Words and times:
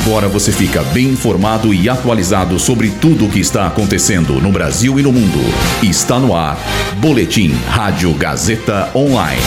Agora 0.00 0.28
você 0.28 0.50
fica 0.50 0.82
bem 0.82 1.10
informado 1.10 1.72
e 1.72 1.88
atualizado 1.88 2.58
sobre 2.58 2.90
tudo 2.90 3.26
o 3.26 3.30
que 3.30 3.38
está 3.38 3.64
acontecendo 3.64 4.40
no 4.40 4.50
Brasil 4.50 4.98
e 4.98 5.02
no 5.02 5.12
mundo. 5.12 5.38
Está 5.84 6.18
no 6.18 6.34
ar. 6.34 6.58
Boletim 6.96 7.52
Rádio 7.68 8.12
Gazeta 8.14 8.90
Online. 8.92 9.40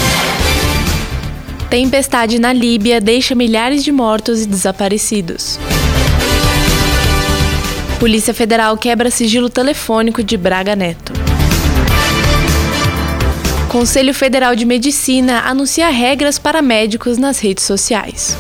Tempestade 1.70 2.40
na 2.40 2.54
Líbia 2.54 3.02
deixa 3.02 3.36
milhares 3.36 3.84
de 3.84 3.92
mortos 3.92 4.44
e 4.44 4.46
desaparecidos. 4.46 5.60
Polícia 8.00 8.34
Federal 8.34 8.78
quebra 8.78 9.12
sigilo 9.12 9.50
telefônico 9.50 10.24
de 10.24 10.38
Braga 10.38 10.78
Neto. 10.78 11.12
Conselho 13.68 14.14
Federal 14.14 14.56
de 14.56 14.66
Medicina 14.66 15.42
anuncia 15.42 15.90
regras 15.90 16.40
para 16.40 16.62
médicos 16.62 17.18
nas 17.18 17.38
redes 17.38 17.66
sociais. 17.66 18.38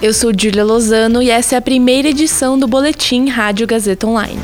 Eu 0.00 0.12
sou 0.12 0.30
Julia 0.38 0.62
Lozano 0.62 1.22
e 1.22 1.30
essa 1.30 1.54
é 1.54 1.58
a 1.58 1.62
primeira 1.62 2.08
edição 2.08 2.58
do 2.58 2.68
Boletim 2.68 3.28
Rádio 3.30 3.66
Gazeta 3.66 4.06
Online. 4.06 4.42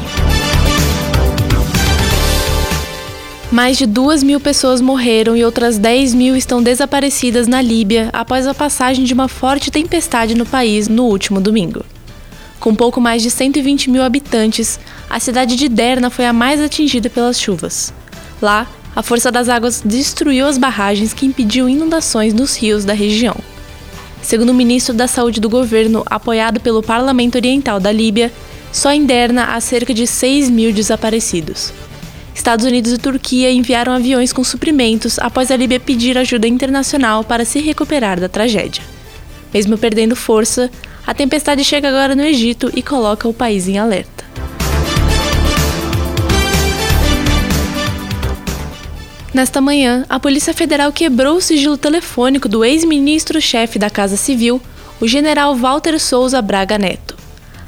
Mais 3.50 3.76
de 3.76 3.84
duas 3.84 4.22
mil 4.22 4.40
pessoas 4.40 4.80
morreram 4.80 5.36
e 5.36 5.44
outras 5.44 5.76
10 5.76 6.14
mil 6.14 6.34
estão 6.34 6.62
desaparecidas 6.62 7.46
na 7.46 7.60
Líbia 7.60 8.08
após 8.14 8.46
a 8.46 8.54
passagem 8.54 9.04
de 9.04 9.12
uma 9.12 9.28
forte 9.28 9.70
tempestade 9.70 10.34
no 10.34 10.46
país 10.46 10.88
no 10.88 11.04
último 11.04 11.38
domingo. 11.38 11.84
Com 12.58 12.74
pouco 12.74 12.98
mais 12.98 13.20
de 13.20 13.30
120 13.30 13.90
mil 13.90 14.02
habitantes, 14.02 14.80
a 15.10 15.20
cidade 15.20 15.54
de 15.54 15.68
Derna 15.68 16.08
foi 16.08 16.24
a 16.24 16.32
mais 16.32 16.62
atingida 16.62 17.10
pelas 17.10 17.38
chuvas. 17.38 17.92
Lá, 18.40 18.66
a 18.96 19.02
força 19.02 19.30
das 19.30 19.50
águas 19.50 19.82
destruiu 19.84 20.46
as 20.46 20.56
barragens 20.56 21.12
que 21.12 21.26
impediu 21.26 21.68
inundações 21.68 22.32
nos 22.32 22.56
rios 22.56 22.86
da 22.86 22.94
região. 22.94 23.36
Segundo 24.22 24.50
o 24.50 24.54
ministro 24.54 24.94
da 24.94 25.08
Saúde 25.08 25.40
do 25.40 25.48
governo, 25.48 26.04
apoiado 26.06 26.60
pelo 26.60 26.82
Parlamento 26.82 27.34
Oriental 27.34 27.80
da 27.80 27.90
Líbia, 27.90 28.32
só 28.70 28.92
em 28.92 29.04
Derna 29.04 29.54
há 29.54 29.60
cerca 29.60 29.92
de 29.92 30.06
6 30.06 30.48
mil 30.48 30.72
desaparecidos. 30.72 31.72
Estados 32.34 32.64
Unidos 32.64 32.92
e 32.92 32.98
Turquia 32.98 33.50
enviaram 33.50 33.92
aviões 33.92 34.32
com 34.32 34.42
suprimentos 34.42 35.18
após 35.18 35.50
a 35.50 35.56
Líbia 35.56 35.78
pedir 35.78 36.16
ajuda 36.16 36.48
internacional 36.48 37.22
para 37.22 37.44
se 37.44 37.60
recuperar 37.60 38.18
da 38.18 38.28
tragédia. 38.28 38.82
Mesmo 39.52 39.76
perdendo 39.76 40.16
força, 40.16 40.70
a 41.06 41.12
tempestade 41.12 41.62
chega 41.62 41.88
agora 41.88 42.14
no 42.14 42.22
Egito 42.22 42.70
e 42.74 42.82
coloca 42.82 43.28
o 43.28 43.34
país 43.34 43.68
em 43.68 43.76
alerta. 43.76 44.11
Nesta 49.34 49.62
manhã, 49.62 50.04
a 50.10 50.20
Polícia 50.20 50.52
Federal 50.52 50.92
quebrou 50.92 51.38
o 51.38 51.40
sigilo 51.40 51.78
telefônico 51.78 52.50
do 52.50 52.62
ex-ministro-chefe 52.62 53.78
da 53.78 53.88
Casa 53.88 54.14
Civil, 54.14 54.60
o 55.00 55.08
general 55.08 55.56
Walter 55.56 55.98
Souza 55.98 56.42
Braga 56.42 56.76
Neto. 56.76 57.16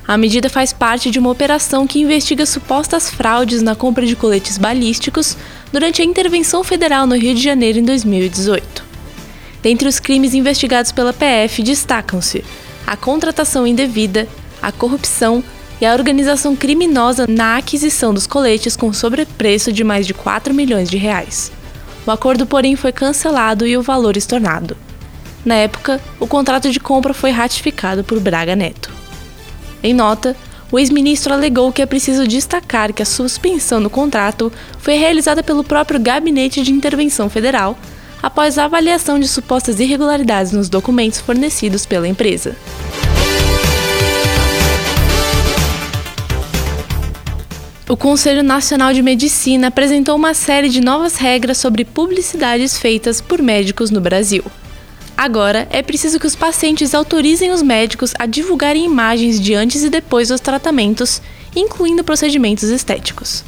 A 0.06 0.18
medida 0.18 0.50
faz 0.50 0.74
parte 0.74 1.10
de 1.10 1.18
uma 1.18 1.30
operação 1.30 1.86
que 1.86 1.98
investiga 1.98 2.44
supostas 2.44 3.08
fraudes 3.08 3.62
na 3.62 3.74
compra 3.74 4.04
de 4.04 4.14
coletes 4.14 4.58
balísticos 4.58 5.38
durante 5.72 6.02
a 6.02 6.04
intervenção 6.04 6.62
federal 6.62 7.06
no 7.06 7.16
Rio 7.16 7.34
de 7.34 7.40
Janeiro 7.40 7.78
em 7.78 7.84
2018. 7.84 8.84
Dentre 9.62 9.88
os 9.88 9.98
crimes 9.98 10.34
investigados 10.34 10.92
pela 10.92 11.14
PF 11.14 11.62
destacam-se 11.62 12.44
a 12.86 12.94
contratação 12.94 13.66
indevida, 13.66 14.28
a 14.60 14.70
corrupção 14.70 15.42
e 15.80 15.86
a 15.86 15.94
organização 15.94 16.54
criminosa 16.54 17.26
na 17.26 17.56
aquisição 17.56 18.12
dos 18.12 18.26
coletes 18.26 18.76
com 18.76 18.92
sobrepreço 18.92 19.72
de 19.72 19.82
mais 19.82 20.06
de 20.06 20.12
4 20.12 20.52
milhões 20.52 20.90
de 20.90 20.98
reais. 20.98 21.53
O 22.06 22.10
acordo, 22.10 22.46
porém, 22.46 22.76
foi 22.76 22.92
cancelado 22.92 23.66
e 23.66 23.76
o 23.76 23.82
valor 23.82 24.16
estornado. 24.16 24.76
Na 25.44 25.54
época, 25.54 26.00
o 26.18 26.26
contrato 26.26 26.70
de 26.70 26.80
compra 26.80 27.12
foi 27.12 27.30
ratificado 27.30 28.02
por 28.02 28.18
Braga 28.20 28.56
Neto. 28.56 28.90
Em 29.82 29.92
nota, 29.92 30.36
o 30.72 30.78
ex-ministro 30.78 31.32
alegou 31.32 31.72
que 31.72 31.82
é 31.82 31.86
preciso 31.86 32.26
destacar 32.26 32.92
que 32.92 33.02
a 33.02 33.06
suspensão 33.06 33.82
do 33.82 33.90
contrato 33.90 34.52
foi 34.78 34.94
realizada 34.94 35.42
pelo 35.42 35.62
próprio 35.62 36.00
Gabinete 36.00 36.62
de 36.62 36.72
Intervenção 36.72 37.28
Federal 37.28 37.78
após 38.22 38.58
a 38.58 38.64
avaliação 38.64 39.20
de 39.20 39.28
supostas 39.28 39.78
irregularidades 39.78 40.50
nos 40.52 40.68
documentos 40.70 41.20
fornecidos 41.20 41.84
pela 41.84 42.08
empresa. 42.08 42.56
O 47.86 47.98
Conselho 47.98 48.42
Nacional 48.42 48.94
de 48.94 49.02
Medicina 49.02 49.66
apresentou 49.66 50.16
uma 50.16 50.32
série 50.32 50.70
de 50.70 50.80
novas 50.80 51.16
regras 51.16 51.58
sobre 51.58 51.84
publicidades 51.84 52.78
feitas 52.78 53.20
por 53.20 53.42
médicos 53.42 53.90
no 53.90 54.00
Brasil. 54.00 54.42
Agora, 55.14 55.68
é 55.70 55.82
preciso 55.82 56.18
que 56.18 56.26
os 56.26 56.34
pacientes 56.34 56.94
autorizem 56.94 57.50
os 57.50 57.60
médicos 57.60 58.14
a 58.18 58.24
divulgarem 58.24 58.86
imagens 58.86 59.38
de 59.38 59.52
antes 59.52 59.84
e 59.84 59.90
depois 59.90 60.28
dos 60.28 60.40
tratamentos, 60.40 61.20
incluindo 61.54 62.02
procedimentos 62.02 62.70
estéticos. 62.70 63.44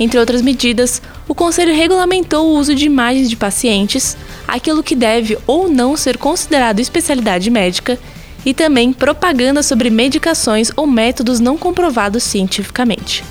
Entre 0.00 0.18
outras 0.18 0.42
medidas, 0.42 1.00
o 1.28 1.34
Conselho 1.34 1.72
regulamentou 1.72 2.48
o 2.48 2.58
uso 2.58 2.74
de 2.74 2.86
imagens 2.86 3.30
de 3.30 3.36
pacientes, 3.36 4.16
aquilo 4.48 4.82
que 4.82 4.96
deve 4.96 5.38
ou 5.46 5.68
não 5.68 5.96
ser 5.96 6.18
considerado 6.18 6.80
especialidade 6.80 7.48
médica, 7.48 7.96
e 8.44 8.52
também 8.52 8.92
propaganda 8.92 9.62
sobre 9.62 9.90
medicações 9.90 10.72
ou 10.74 10.88
métodos 10.88 11.38
não 11.38 11.56
comprovados 11.56 12.24
cientificamente. 12.24 13.22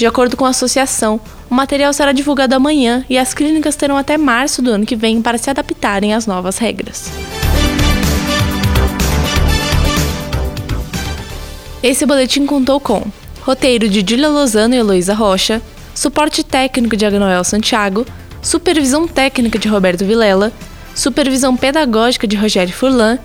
De 0.00 0.06
acordo 0.06 0.34
com 0.34 0.46
a 0.46 0.48
associação, 0.48 1.20
o 1.50 1.54
material 1.54 1.92
será 1.92 2.10
divulgado 2.10 2.54
amanhã 2.54 3.04
e 3.06 3.18
as 3.18 3.34
clínicas 3.34 3.76
terão 3.76 3.98
até 3.98 4.16
março 4.16 4.62
do 4.62 4.70
ano 4.70 4.86
que 4.86 4.96
vem 4.96 5.20
para 5.20 5.36
se 5.36 5.50
adaptarem 5.50 6.14
às 6.14 6.26
novas 6.26 6.56
regras. 6.56 7.10
Esse 11.82 12.06
boletim 12.06 12.46
contou 12.46 12.80
com 12.80 13.04
roteiro 13.42 13.90
de 13.90 14.00
Julia 14.00 14.30
Lozano 14.30 14.74
e 14.74 14.78
Heloísa 14.78 15.12
Rocha, 15.12 15.60
suporte 15.94 16.42
técnico 16.42 16.96
de 16.96 17.04
Agnoel 17.04 17.44
Santiago, 17.44 18.06
supervisão 18.40 19.06
técnica 19.06 19.58
de 19.58 19.68
Roberto 19.68 20.06
Vilela, 20.06 20.50
supervisão 20.94 21.54
pedagógica 21.58 22.26
de 22.26 22.36
Rogério 22.36 22.72
Furlan, 22.72 23.18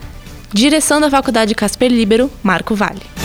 direção 0.52 1.00
da 1.00 1.10
Faculdade 1.10 1.56
Casper 1.56 1.90
Libero, 1.90 2.30
Marco 2.44 2.76
Vale. 2.76 3.25